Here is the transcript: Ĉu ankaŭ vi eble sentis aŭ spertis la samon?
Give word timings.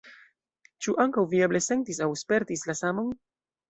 Ĉu 0.85 0.95
ankaŭ 1.05 1.25
vi 1.35 1.43
eble 1.51 1.63
sentis 1.69 2.03
aŭ 2.09 2.11
spertis 2.25 2.69
la 2.73 2.81
samon? 2.85 3.19